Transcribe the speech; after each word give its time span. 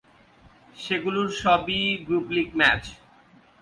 সেগুলোর 0.77 1.29
সব 1.41 1.63
ই 1.71 1.81
গ্রুপ 2.05 2.27
লীগ 2.35 2.49
ম্যাচ। 2.59 2.83